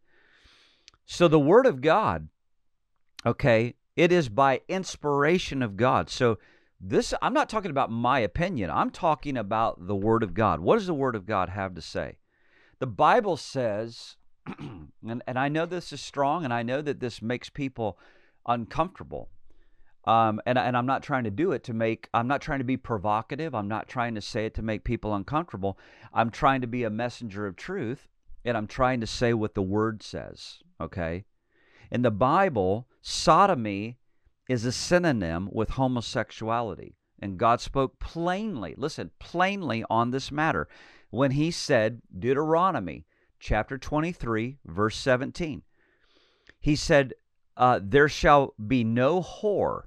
[1.06, 2.30] So the word of God,
[3.26, 6.10] okay, it is by inspiration of God.
[6.10, 6.38] So
[6.85, 8.69] this I'm not talking about my opinion.
[8.69, 10.59] I'm talking about the word of God.
[10.59, 12.17] What does the word of God have to say?
[12.79, 14.17] The Bible says
[14.59, 17.97] and, and I know this is strong and I know that this makes people
[18.45, 19.29] uncomfortable.
[20.05, 22.65] Um, and, and I'm not trying to do it to make, I'm not trying to
[22.65, 23.55] be provocative.
[23.55, 25.79] I'm not trying to say it to make people uncomfortable.
[26.13, 28.09] I'm trying to be a messenger of truth
[28.43, 31.23] and I'm trying to say what the word says, okay?
[31.89, 33.97] In the Bible, sodomy
[34.47, 36.95] is a synonym with homosexuality.
[37.19, 40.67] And God spoke plainly, listen, plainly on this matter
[41.10, 43.06] when he said, Deuteronomy
[43.39, 45.62] chapter 23, verse 17.
[46.60, 47.13] He said,
[47.56, 49.84] uh, There shall be no whore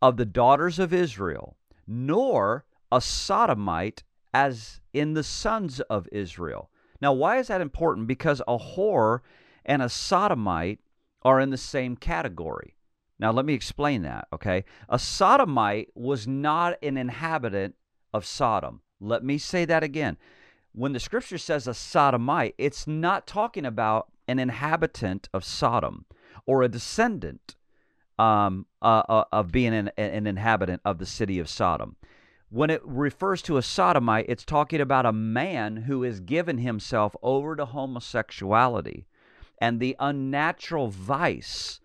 [0.00, 6.70] of the daughters of Israel, nor a sodomite as in the sons of Israel.
[7.00, 8.06] Now, why is that important?
[8.06, 9.20] Because a whore
[9.64, 10.80] and a sodomite
[11.22, 12.76] are in the same category.
[13.18, 14.64] Now, let me explain that, okay?
[14.88, 17.76] A sodomite was not an inhabitant
[18.12, 18.80] of Sodom.
[19.00, 20.16] Let me say that again.
[20.72, 26.06] When the scripture says a sodomite, it's not talking about an inhabitant of Sodom
[26.46, 27.54] or a descendant
[28.18, 31.96] um, uh, uh, of being an, an inhabitant of the city of Sodom.
[32.50, 37.16] When it refers to a sodomite, it's talking about a man who has given himself
[37.22, 39.06] over to homosexuality
[39.58, 41.80] and the unnatural vice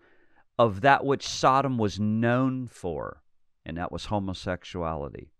[0.60, 3.22] of that which Sodom was known for,
[3.64, 5.32] and that was homosexuality.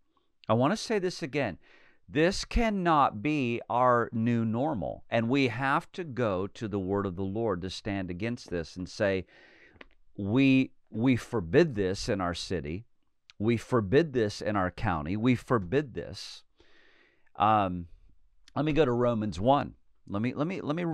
[0.48, 1.58] I want to say this again.
[2.08, 5.04] This cannot be our new normal.
[5.10, 8.76] And we have to go to the word of the Lord to stand against this
[8.76, 9.26] and say,
[10.16, 12.86] we, we forbid this in our city.
[13.38, 15.18] We forbid this in our county.
[15.18, 16.44] We forbid this.
[17.36, 17.88] Um,
[18.56, 19.74] let me go to Romans 1.
[20.08, 20.86] Let me, let me, let me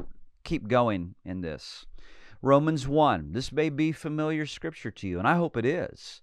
[0.42, 1.86] keep going in this.
[2.42, 3.33] Romans 1.
[3.33, 6.20] This may be familiar scripture to you, and I hope it is,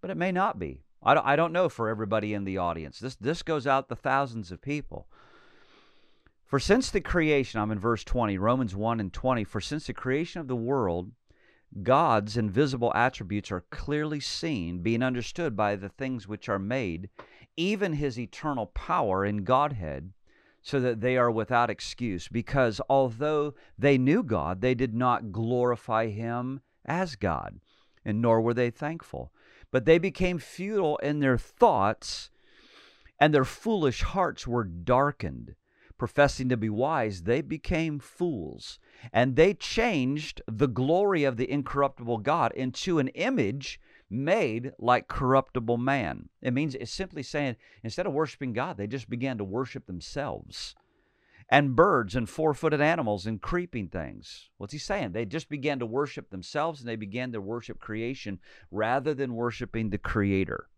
[0.00, 0.82] but it may not be.
[1.02, 2.98] I don't, I don't know for everybody in the audience.
[2.98, 5.08] This, this goes out to thousands of people.
[6.46, 9.94] For since the creation, I'm in verse 20, Romans 1 and 20, for since the
[9.94, 11.10] creation of the world,
[11.82, 17.08] God's invisible attributes are clearly seen, being understood by the things which are made,
[17.56, 20.12] even his eternal power in Godhead,
[20.62, 22.28] so that they are without excuse.
[22.28, 27.60] Because although they knew God, they did not glorify him as God,
[28.04, 29.32] and nor were they thankful
[29.72, 32.30] but they became futile in their thoughts,
[33.18, 35.56] and their foolish hearts were darkened.
[35.98, 38.78] Professing to be wise, they became fools,
[39.12, 43.80] and they changed the glory of the incorruptible God into an image
[44.12, 46.28] made like corruptible man.
[46.40, 50.74] It means it's simply saying instead of worshiping God, they just began to worship themselves
[51.48, 54.50] and birds and four footed animals and creeping things.
[54.58, 55.12] What's he saying?
[55.12, 58.38] They just began to worship themselves and they began to worship creation
[58.70, 60.68] rather than worshiping the Creator.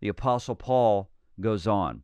[0.00, 2.02] The Apostle Paul goes on.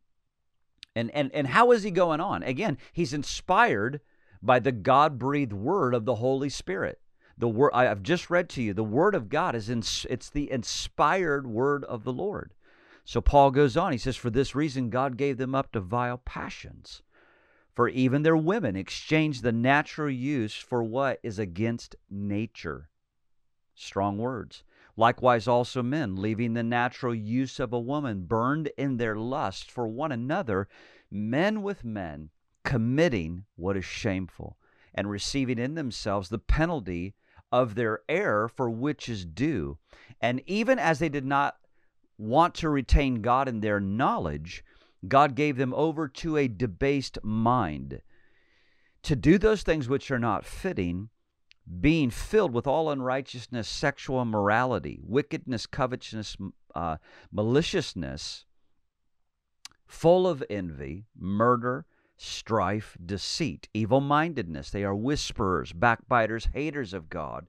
[0.95, 2.43] And, and, and how is he going on?
[2.43, 4.01] Again, he's inspired
[4.43, 7.01] by the God breathed word of the Holy Spirit.
[7.39, 10.51] The word I've just read to you, the word of God is in, it's the
[10.51, 12.55] inspired word of the Lord.
[13.05, 13.93] So Paul goes on.
[13.93, 17.03] He says, For this reason, God gave them up to vile passions
[17.77, 22.89] for even their women exchanged the natural use for what is against nature.
[23.75, 24.65] Strong words.
[24.97, 29.87] Likewise, also men, leaving the natural use of a woman, burned in their lust for
[29.87, 30.69] one another,
[31.11, 32.31] men with men,
[32.65, 34.57] committing what is shameful,
[34.95, 37.15] and receiving in themselves the penalty
[37.53, 39.79] of their error for which is due.
[40.21, 41.57] And even as they did not
[42.19, 44.65] want to retain God in their knowledge,
[45.07, 48.01] God gave them over to a debased mind
[49.03, 51.11] to do those things which are not fitting,
[51.81, 56.37] being filled with all unrighteousness, sexual immorality, wickedness, covetousness,
[56.75, 56.97] uh,
[57.31, 58.47] maliciousness,
[59.87, 64.71] full of envy, murder, strife, deceit, evil mindedness.
[64.71, 67.47] They are whisperers, backbiters, haters of God,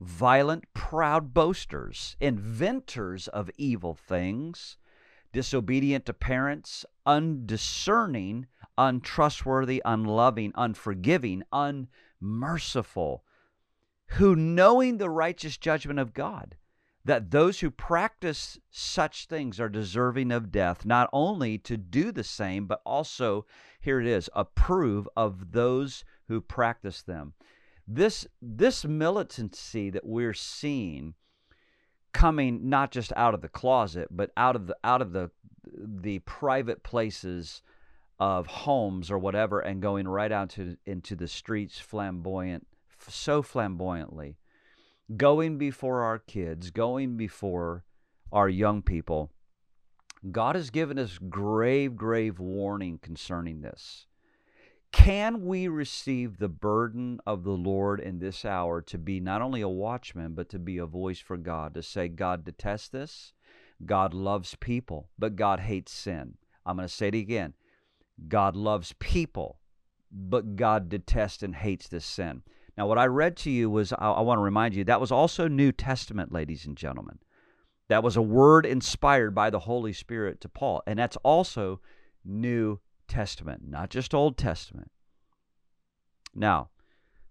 [0.00, 4.76] violent, proud boasters, inventors of evil things
[5.32, 8.46] disobedient to parents, undiscerning,
[8.78, 13.22] untrustworthy, unloving, unforgiving, unmerciful,
[14.12, 16.56] who, knowing the righteous judgment of God,
[17.06, 22.24] that those who practice such things are deserving of death, not only to do the
[22.24, 23.46] same, but also,
[23.80, 27.32] here it is, approve of those who practice them.
[27.86, 31.14] This, this militancy that we're seeing
[32.12, 35.30] coming not just out of the closet, but out of the out of the
[35.64, 37.62] the private places
[38.18, 42.66] of homes or whatever, and going right out to, into the streets, flamboyant,
[43.06, 44.38] so flamboyantly,
[45.14, 47.84] going before our kids, going before
[48.32, 49.30] our young people.
[50.32, 54.06] God has given us grave, grave warning concerning this.
[54.92, 59.60] Can we receive the burden of the Lord in this hour to be not only
[59.60, 63.32] a watchman, but to be a voice for God, to say, God detests this,
[63.84, 66.38] God loves people, but God hates sin.
[66.64, 67.54] I'm going to say it again
[68.28, 69.58] God loves people,
[70.10, 72.42] but God detests and hates this sin.
[72.76, 75.10] Now, what I read to you was, I, I want to remind you, that was
[75.10, 77.18] also New Testament, ladies and gentlemen.
[77.88, 80.82] That was a word inspired by the Holy Spirit to Paul.
[80.86, 81.80] And that's also
[82.24, 84.90] New Testament, not just Old Testament.
[86.34, 86.70] Now,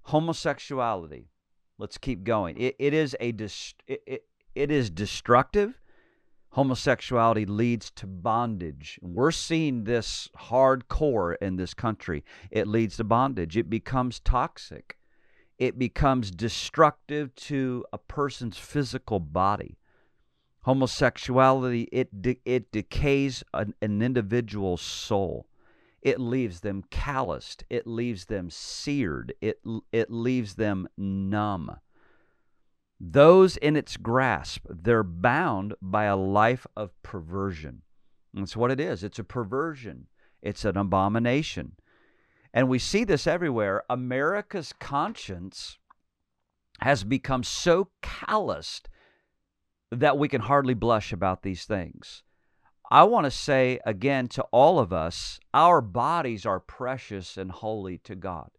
[0.03, 1.29] homosexuality.
[1.77, 2.58] Let's keep going.
[2.58, 5.81] It, it is a dist- it, it, it is destructive.
[6.51, 8.97] Homosexuality leads to bondage.
[9.01, 12.23] We're seeing this hardcore in this country.
[12.49, 13.58] It leads to bondage.
[13.58, 14.97] It becomes toxic.
[15.58, 19.78] It becomes destructive to a person's physical body
[20.62, 25.46] homosexuality it de- it decays an, an individual's soul
[26.02, 29.60] it leaves them calloused it leaves them seared it
[29.91, 31.78] it leaves them numb
[33.00, 37.82] those in its grasp, they're bound by a life of perversion.
[38.34, 39.04] That's what it is.
[39.04, 40.08] It's a perversion,
[40.41, 41.74] it's an abomination.
[42.56, 43.84] And we see this everywhere.
[43.89, 45.78] America's conscience
[46.80, 48.88] has become so calloused
[49.91, 52.24] that we can hardly blush about these things.
[52.89, 57.98] I want to say again to all of us our bodies are precious and holy
[58.00, 58.52] to God.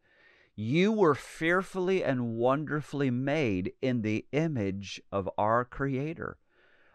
[0.54, 6.36] You were fearfully and wonderfully made in the image of our Creator.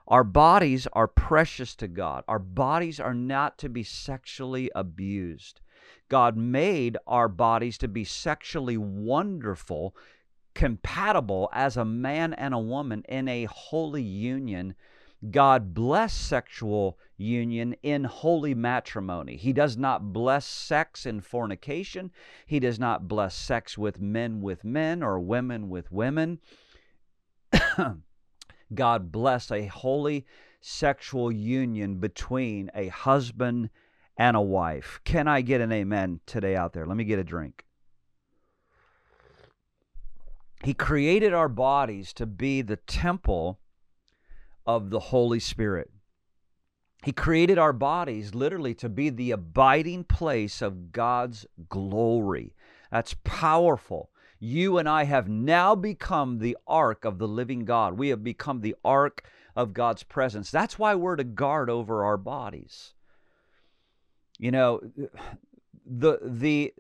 [0.08, 2.24] Our bodies are precious to God.
[2.28, 5.62] Our bodies are not to be sexually abused.
[6.12, 9.96] God made our bodies to be sexually wonderful,
[10.54, 14.76] compatible as a man and a woman in a holy union.
[15.30, 19.38] God bless sexual union in holy matrimony.
[19.38, 22.12] He does not bless sex in fornication.
[22.46, 26.40] He does not bless sex with men with men or women with women.
[28.74, 30.26] God bless a holy
[30.60, 33.70] sexual union between a husband
[34.18, 35.00] and a wife.
[35.04, 36.86] Can I get an amen today out there?
[36.86, 37.66] Let me get a drink.
[40.64, 43.60] He created our bodies to be the temple
[44.66, 45.90] of the Holy Spirit.
[47.04, 52.54] He created our bodies literally to be the abiding place of God's glory.
[52.92, 54.12] That's powerful.
[54.40, 57.98] You and I have now become the ark of the living God.
[57.98, 59.24] We have become the ark
[59.56, 60.52] of God's presence.
[60.52, 62.94] That's why we're to guard over our bodies.
[64.42, 64.82] You know,
[65.86, 66.74] the the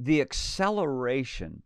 [0.00, 1.62] the acceleration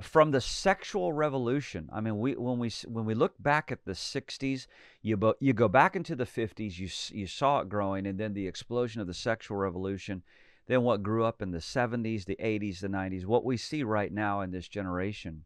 [0.00, 1.88] from the sexual revolution.
[1.92, 4.66] I mean, we when we when we look back at the '60s,
[5.00, 8.34] you bo- you go back into the '50s, you you saw it growing, and then
[8.34, 10.24] the explosion of the sexual revolution.
[10.66, 13.24] Then what grew up in the '70s, the '80s, the '90s.
[13.24, 15.44] What we see right now in this generation.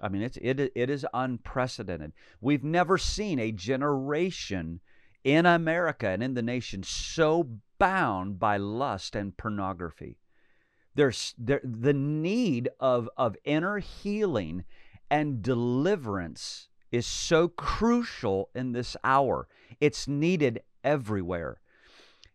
[0.00, 2.12] I mean, it's it it is unprecedented.
[2.40, 4.78] We've never seen a generation
[5.24, 7.48] in America and in the nation so
[7.78, 10.18] bound by lust and pornography.
[10.94, 14.64] There's there, the need of, of inner healing
[15.10, 19.48] and deliverance is so crucial in this hour.
[19.80, 21.60] It's needed everywhere.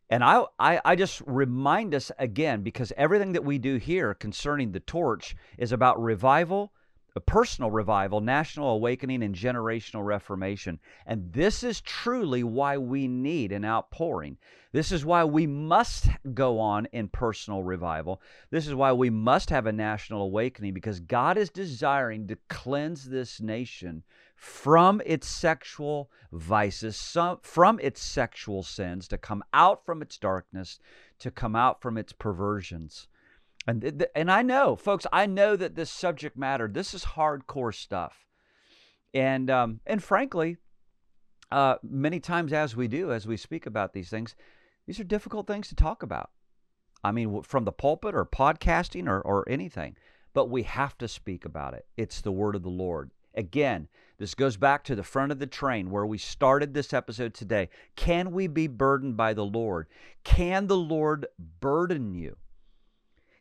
[0.10, 4.72] And I, I, I just remind us again because everything that we do here concerning
[4.72, 6.74] the torch is about revival,
[7.16, 10.80] a personal revival, national awakening, and generational reformation.
[11.06, 14.38] And this is truly why we need an outpouring.
[14.72, 18.22] This is why we must go on in personal revival.
[18.52, 23.06] This is why we must have a national awakening because God is desiring to cleanse
[23.06, 24.04] this nation
[24.36, 30.80] from its sexual vices, some, from its sexual sins, to come out from its darkness,
[31.18, 33.08] to come out from its perversions.
[33.70, 38.26] And, and I know, folks, I know that this subject matter, this is hardcore stuff.
[39.14, 40.58] And, um, and frankly,
[41.52, 44.36] uh, many times as we do, as we speak about these things,
[44.88, 46.32] these are difficult things to talk about.
[47.04, 49.96] I mean, from the pulpit or podcasting or, or anything,
[50.34, 51.86] but we have to speak about it.
[51.96, 53.12] It's the word of the Lord.
[53.36, 57.34] Again, this goes back to the front of the train where we started this episode
[57.34, 57.70] today.
[57.96, 59.88] Can we be burdened by the Lord?
[60.24, 61.28] Can the Lord
[61.60, 62.36] burden you?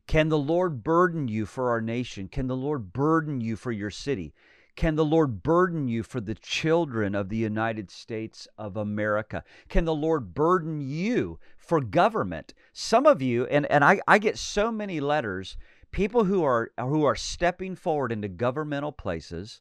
[0.09, 2.29] Can the Lord burden you for our nation?
[2.29, 4.33] Can the Lord burden you for your city?
[4.75, 9.45] Can the Lord burden you for the children of the United States of America?
[9.69, 12.55] Can the Lord burden you for government?
[12.73, 15.59] Some of you, and, and I, I get so many letters,
[15.93, 19.61] people who are who are stepping forward into governmental places,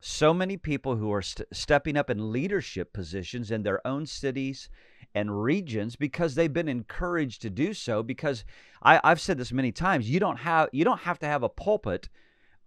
[0.00, 4.68] so many people who are st- stepping up in leadership positions in their own cities
[5.14, 8.44] and regions because they've been encouraged to do so because
[8.82, 11.48] I, i've said this many times you don't have you don't have to have a
[11.48, 12.08] pulpit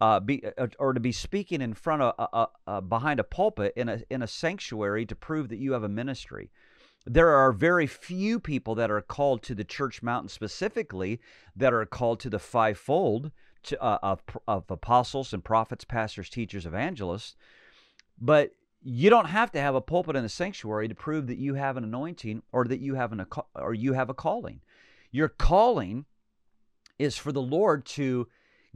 [0.01, 3.23] uh, be, uh, or to be speaking in front of uh, uh, uh, behind a
[3.23, 6.49] pulpit in a in a sanctuary to prove that you have a ministry.
[7.05, 11.19] There are very few people that are called to the church mountain specifically
[11.55, 13.31] that are called to the fivefold
[13.63, 17.35] to, uh, of, of apostles and prophets, pastors, teachers, evangelists.
[18.19, 18.51] But
[18.84, 21.77] you don't have to have a pulpit in a sanctuary to prove that you have
[21.77, 23.25] an anointing or that you have an
[23.55, 24.61] or you have a calling.
[25.11, 26.05] Your calling
[26.97, 28.27] is for the Lord to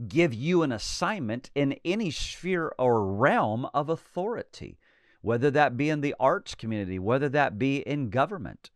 [0.08, 4.78] give you an assignment in any sphere or realm of authority,
[5.22, 8.70] whether that be in the arts community, whether that be in government.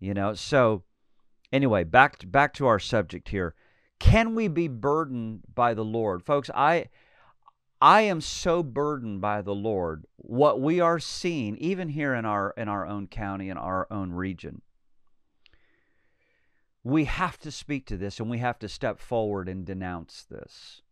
[0.00, 0.82] You know, so
[1.52, 3.54] anyway, back to, back to our subject here.
[3.98, 6.22] Can we be burdened by the Lord?
[6.22, 6.86] Folks, I
[7.80, 12.54] I am so burdened by the Lord what we are seeing even here in our
[12.56, 14.62] in our own county in our own region
[16.86, 20.82] we have to speak to this and we have to step forward and denounce this.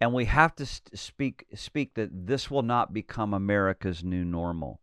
[0.00, 4.80] And we have to speak speak that this will not become America's new normal.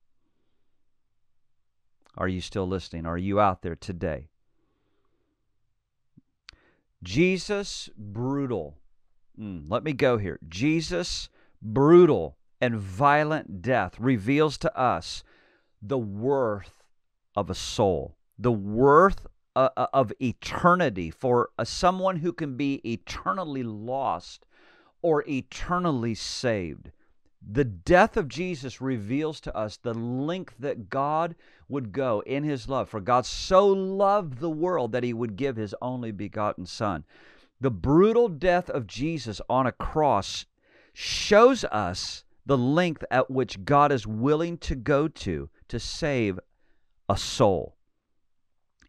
[2.15, 3.07] Are you still listening?
[3.07, 4.29] Are you out there today?
[7.01, 8.77] Jesus brutal.
[9.39, 10.39] Mm, let me go here.
[10.47, 11.29] Jesus
[11.61, 15.23] brutal and violent death reveals to us
[15.81, 16.83] the worth
[17.35, 22.81] of a soul, the worth uh, uh of eternity for uh, someone who can be
[22.83, 24.45] eternally lost
[25.01, 26.91] or eternally saved.
[27.45, 31.35] The death of Jesus reveals to us the length that God
[31.67, 32.89] would go in his love.
[32.89, 37.03] For God so loved the world that he would give his only begotten Son.
[37.63, 40.45] The brutal death of Jesus on a cross
[40.91, 46.41] shows us the length at which God is willing to go to to save
[47.07, 47.77] a soul.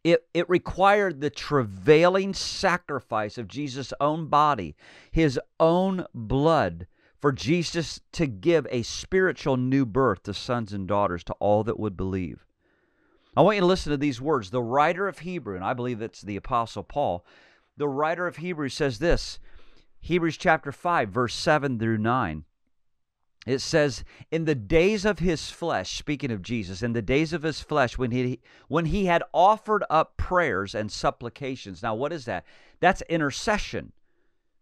[0.02, 4.74] It, it required the travailing sacrifice of Jesus' own body,
[5.12, 6.88] his own blood,
[7.20, 11.78] for Jesus to give a spiritual new birth to sons and daughters to all that
[11.78, 12.44] would believe.
[13.36, 14.50] I want you to listen to these words.
[14.50, 17.24] The writer of Hebrew, and I believe it's the Apostle Paul,
[17.76, 19.38] the writer of Hebrews says this
[20.00, 22.44] Hebrews chapter 5, verse 7 through 9.
[23.46, 27.42] It says, In the days of his flesh, speaking of Jesus, in the days of
[27.42, 31.82] his flesh, when he when he had offered up prayers and supplications.
[31.82, 32.44] Now, what is that?
[32.80, 33.92] That's intercession.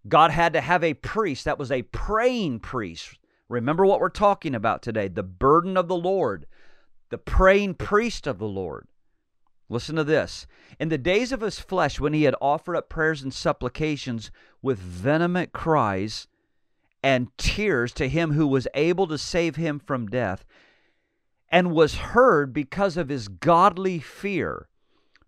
[0.08, 3.18] God had to have a priest that was a praying priest.
[3.48, 6.46] Remember what we're talking about today the burden of the Lord,
[7.10, 8.88] the praying priest of the Lord.
[9.72, 10.46] Listen to this.
[10.78, 14.78] In the days of his flesh, when he had offered up prayers and supplications with
[14.78, 16.28] vehement cries
[17.02, 20.44] and tears to him who was able to save him from death,
[21.48, 24.68] and was heard because of his godly fear,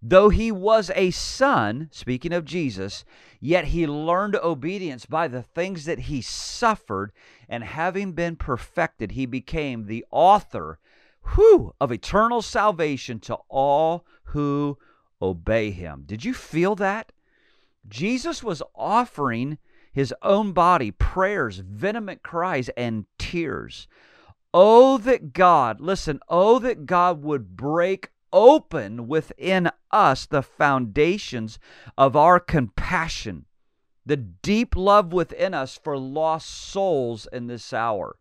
[0.07, 3.07] Though he was a son, speaking of Jesus,
[3.40, 7.11] yet he learned obedience by the things that he suffered,
[7.49, 10.78] and having been perfected, he became the author
[11.34, 14.79] whew, of eternal salvation to all who
[15.20, 16.05] obey him.
[16.07, 17.12] Did you feel that?
[17.87, 19.59] Jesus was offering
[19.93, 23.87] his own body prayers, vehement cries, and tears.
[24.53, 31.59] Oh, that God, listen, oh, that God would break open within us the foundations
[31.97, 33.47] of our compassion,
[34.05, 38.16] the deep love within us for lost souls in this hour.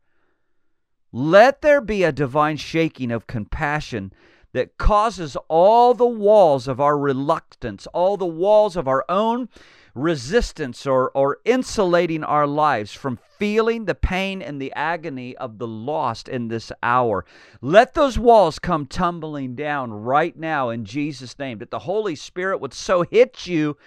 [1.11, 4.13] Let there be a divine shaking of compassion
[4.53, 9.49] that causes all the walls of our reluctance, all the walls of our own
[9.95, 15.67] resistance or, or insulating our lives from feeling the pain and the agony of the
[15.67, 17.25] lost in this hour.
[17.61, 22.59] Let those walls come tumbling down right now in Jesus' name, that the Holy Spirit
[22.59, 23.77] would so hit you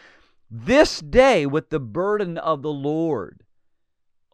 [0.51, 3.43] this day with the burden of the Lord.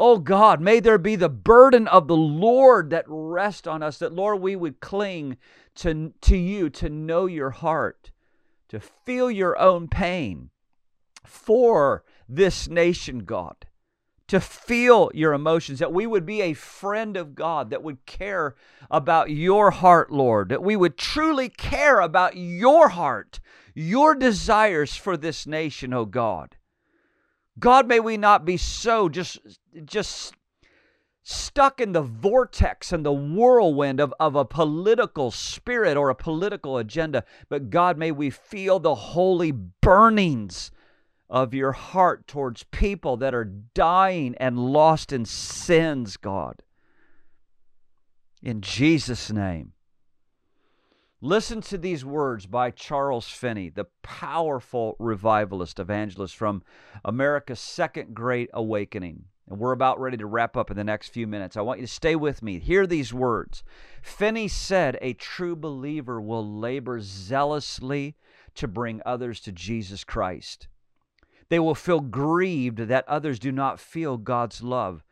[0.04, 4.12] Oh God, may there be the burden of the Lord that rest on us, that
[4.12, 5.36] Lord, we would cling
[5.76, 8.10] to, to you, to know your heart,
[8.70, 10.50] to feel your own pain,
[11.24, 13.64] for this nation, God,
[14.26, 18.56] to feel your emotions, that we would be a friend of God, that would care
[18.90, 23.38] about your heart, Lord, that we would truly care about your heart,
[23.72, 26.56] your desires for this nation, oh God.
[27.58, 29.38] God, may we not be so just,
[29.84, 30.34] just
[31.22, 36.78] stuck in the vortex and the whirlwind of, of a political spirit or a political
[36.78, 40.70] agenda, but God, may we feel the holy burnings
[41.28, 46.62] of your heart towards people that are dying and lost in sins, God.
[48.42, 49.72] In Jesus' name.
[51.24, 56.64] Listen to these words by Charles Finney, the powerful revivalist evangelist from
[57.04, 59.26] America's second great awakening.
[59.48, 61.56] And we're about ready to wrap up in the next few minutes.
[61.56, 62.58] I want you to stay with me.
[62.58, 63.62] Hear these words.
[64.02, 68.16] Finney said, A true believer will labor zealously
[68.56, 70.66] to bring others to Jesus Christ.
[71.50, 75.04] They will feel grieved that others do not feel God's love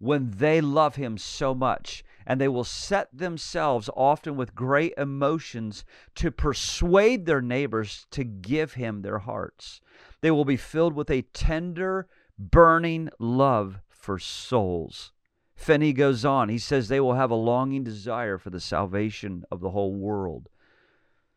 [0.00, 2.02] when they love Him so much.
[2.26, 5.84] And they will set themselves, often with great emotions,
[6.16, 9.80] to persuade their neighbors to give Him their hearts.
[10.20, 12.08] They will be filled with a tender,
[12.38, 15.12] burning love for souls.
[15.54, 16.48] Finney goes on.
[16.48, 20.48] He says they will have a longing desire for the salvation of the whole world.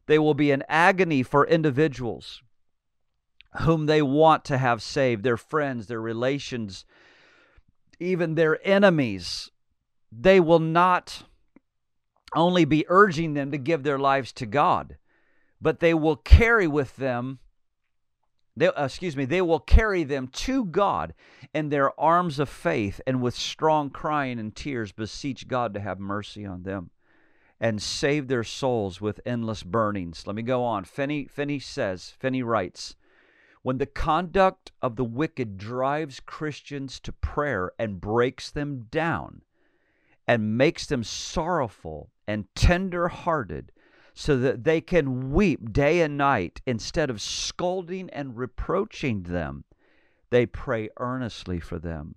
[0.07, 2.41] They will be an agony for individuals
[3.61, 6.85] whom they want to have saved, their friends, their relations,
[7.99, 9.51] even their enemies.
[10.17, 11.23] They will not
[12.35, 14.97] only be urging them to give their lives to God,
[15.61, 17.39] but they will carry with them
[18.57, 21.13] They, uh, excuse me, they will carry them to God
[21.53, 25.99] in their arms of faith and with strong crying and tears beseech God to have
[25.99, 26.91] mercy on them
[27.59, 30.25] and save their souls with endless burnings.
[30.25, 30.85] Let me go on.
[30.85, 32.95] Finney, Finney says, Finney writes,
[33.63, 39.41] when the conduct of the wicked drives Christians to prayer and breaks them down
[40.27, 43.71] and makes them sorrowful and tender hearted,
[44.13, 49.65] so that they can weep day and night instead of scolding and reproaching them.
[50.29, 52.15] They pray earnestly for them.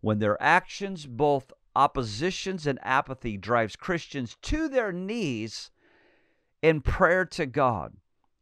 [0.00, 5.70] When their actions, both oppositions and apathy, drives Christians to their knees
[6.62, 7.96] in prayer to God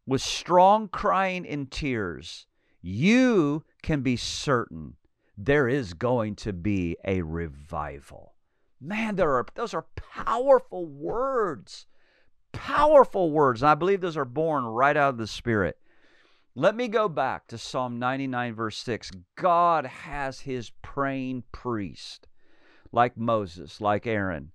[0.06, 2.46] with strong crying and tears,
[2.80, 4.96] you can be certain
[5.36, 8.31] there is going to be a revival.
[8.82, 11.86] Man, there are those are powerful words
[12.52, 13.62] powerful words.
[13.62, 15.78] And I believe those are born right out of the Spirit.
[16.54, 19.10] Let me go back to Psalm 99, verse 6.
[19.36, 22.28] God has his praying priest,
[22.92, 24.52] like Moses, like Aaron,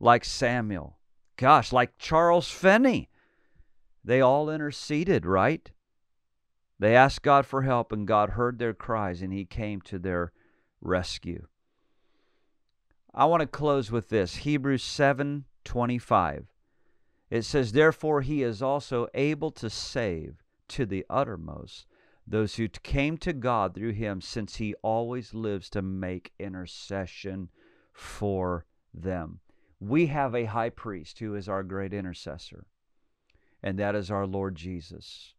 [0.00, 0.98] like Samuel,
[1.36, 3.08] gosh, like Charles Finney.
[4.04, 5.70] They all interceded, right?
[6.80, 10.32] They asked God for help, and God heard their cries, and he came to their
[10.80, 11.46] rescue.
[13.18, 16.46] I want to close with this Hebrews 7 25.
[17.30, 21.86] It says, Therefore he is also able to save to the uttermost
[22.26, 27.48] those who came to God through him, since he always lives to make intercession
[27.90, 29.40] for them.
[29.80, 32.66] We have a high priest who is our great intercessor,
[33.62, 35.32] and that is our Lord Jesus.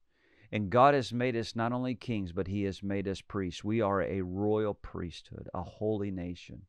[0.51, 3.63] And God has made us not only kings, but he has made us priests.
[3.63, 6.63] We are a royal priesthood, a holy nation.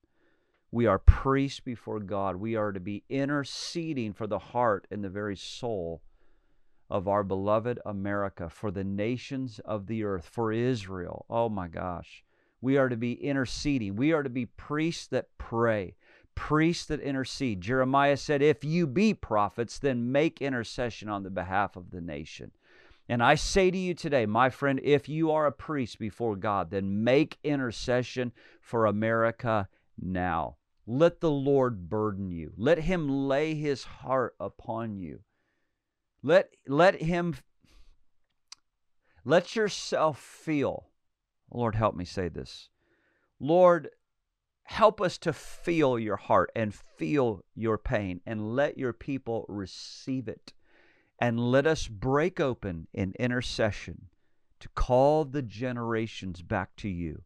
[0.70, 2.36] We are priests before God.
[2.36, 6.02] We are to be interceding for the heart and the very soul
[6.90, 11.26] of our beloved America, for the nations of the earth, for Israel.
[11.28, 12.24] Oh my gosh.
[12.60, 13.96] We are to be interceding.
[13.96, 15.96] We are to be priests that pray,
[16.34, 17.60] priests that intercede.
[17.60, 22.50] Jeremiah said, If you be prophets, then make intercession on the behalf of the nation.
[23.08, 26.70] And I say to you today, my friend, if you are a priest before God,
[26.70, 29.68] then make intercession for America
[30.00, 30.56] now.
[30.86, 32.52] Let the Lord burden you.
[32.56, 35.20] Let him lay his heart upon you.
[36.22, 37.36] Let let him
[39.24, 40.88] let yourself feel.
[41.52, 42.70] Lord, help me say this.
[43.38, 43.90] Lord,
[44.64, 50.28] help us to feel your heart and feel your pain and let your people receive
[50.28, 50.52] it.
[51.20, 54.08] And let us break open in intercession
[54.60, 57.22] to call the generations back to you.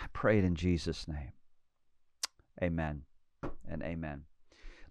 [0.00, 1.32] I pray it in Jesus' name.
[2.62, 3.02] Amen
[3.68, 4.24] and amen.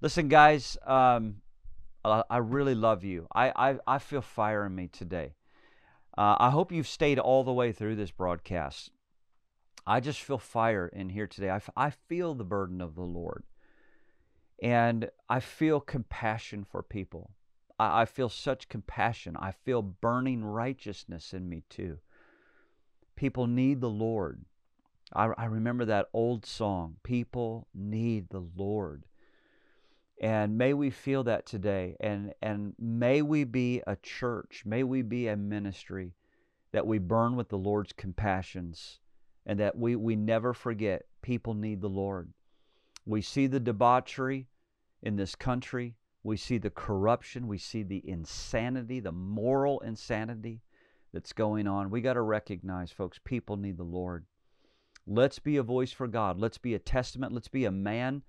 [0.02, 1.38] Listen, guys, um,
[2.04, 3.28] I really love you.
[3.34, 5.34] I, I, I feel fire in me today.
[6.18, 8.92] Uh, I hope you've stayed all the way through this broadcast.
[9.86, 11.50] I just feel fire in here today.
[11.50, 13.44] I, I feel the burden of the Lord.
[14.62, 17.32] And I feel compassion for people.
[17.80, 19.36] I, I feel such compassion.
[19.40, 22.00] I feel burning righteousness in me too.
[23.16, 24.46] People need the Lord.
[25.14, 29.06] I, I remember that old song, People Need the Lord.
[30.20, 31.96] And may we feel that today.
[32.00, 36.14] And, and may we be a church, may we be a ministry
[36.72, 39.00] that we burn with the Lord's compassions
[39.46, 42.34] and that we, we never forget people need the Lord.
[43.06, 44.48] We see the debauchery
[45.02, 45.96] in this country.
[46.24, 47.48] We see the corruption.
[47.48, 50.62] We see the insanity, the moral insanity
[51.14, 51.90] that's going on.
[51.90, 54.26] We got to recognize, folks, people need the Lord.
[55.08, 56.38] Let's be a voice for God.
[56.38, 57.34] Let's be a testament.
[57.34, 58.24] Let's be a man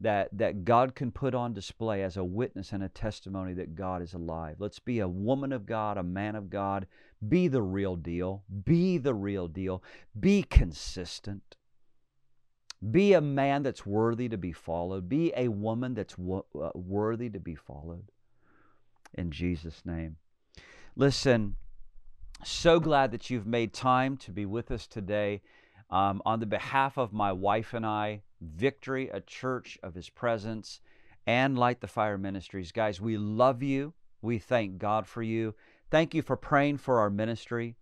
[0.00, 4.02] that, that God can put on display as a witness and a testimony that God
[4.02, 4.56] is alive.
[4.58, 6.86] Let's be a woman of God, a man of God.
[7.26, 8.42] Be the real deal.
[8.64, 9.82] Be the real deal.
[10.18, 11.56] Be consistent.
[12.90, 15.08] Be a man that's worthy to be followed.
[15.08, 18.10] Be a woman that's wo- uh, worthy to be followed.
[19.14, 20.16] In Jesus' name.
[20.96, 21.56] Listen,
[22.44, 25.40] so glad that you've made time to be with us today.
[25.94, 30.80] Um, on the behalf of my wife and I, Victory, a church of His presence,
[31.24, 32.72] and Light the Fire Ministries.
[32.72, 33.94] Guys, we love you.
[34.20, 35.54] We thank God for you.
[35.92, 37.76] Thank you for praying for our ministry.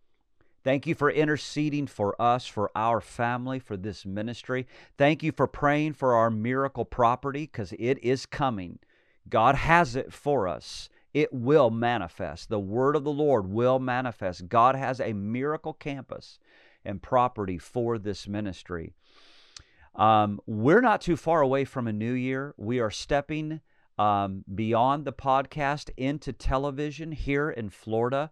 [0.62, 4.66] Thank you for interceding for us, for our family, for this ministry.
[4.98, 8.78] Thank you for praying for our miracle property because it is coming.
[9.26, 10.90] God has it for us.
[11.14, 12.48] It will manifest.
[12.48, 14.48] The word of the Lord will manifest.
[14.48, 16.38] God has a miracle campus
[16.84, 18.94] and property for this ministry.
[19.94, 22.54] Um, we're not too far away from a new year.
[22.56, 23.60] We are stepping
[23.98, 28.30] um, beyond the podcast into television here in Florida.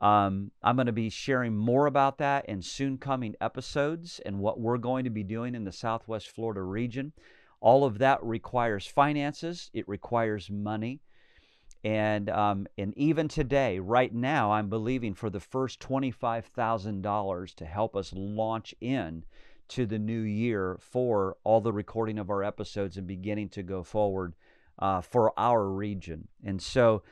[0.00, 4.60] Um, I'm going to be sharing more about that in soon coming episodes and what
[4.60, 7.12] we're going to be doing in the Southwest Florida region.
[7.60, 11.00] All of that requires finances, it requires money.
[11.84, 17.94] And, um, and even today, right now, I'm believing for the first $25,000 to help
[17.96, 19.24] us launch in
[19.68, 23.82] to the new year for all the recording of our episodes and beginning to go
[23.82, 24.34] forward
[24.78, 26.28] uh, for our region.
[26.44, 27.02] And so,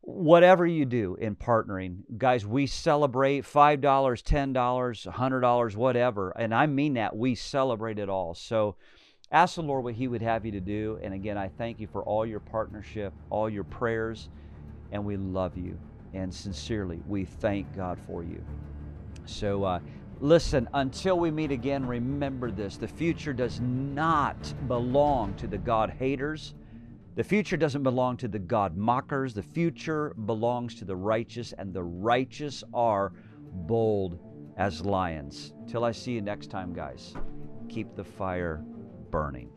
[0.00, 6.30] whatever you do in partnering, guys, we celebrate $5, $10, $100, whatever.
[6.30, 7.16] And I mean that.
[7.16, 8.34] We celebrate it all.
[8.34, 8.76] So
[9.34, 10.98] ask the Lord what He would have you to do.
[11.02, 14.30] And again, I thank you for all your partnership, all your prayers,
[14.92, 15.78] and we love you.
[16.14, 18.42] And sincerely, we thank God for you.
[19.26, 19.80] So, uh,
[20.20, 25.90] listen, until we meet again, remember this the future does not belong to the God
[25.90, 26.54] haters
[27.14, 29.34] the future doesn't belong to the God mockers.
[29.34, 33.12] The future belongs to the righteous, and the righteous are
[33.52, 34.18] bold
[34.56, 35.54] as lions.
[35.68, 37.14] Till I see you next time, guys,
[37.68, 38.64] keep the fire
[39.14, 39.48] burning.